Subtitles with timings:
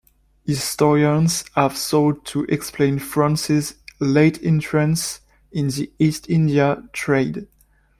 [0.47, 7.47] Historians have sought to explain France's late entrance in the East India trade.